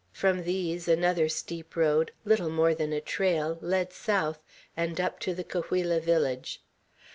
[0.13, 4.43] From these, another steep road, little more than a trail, led south,
[4.75, 6.59] and up to the Cahuilla village.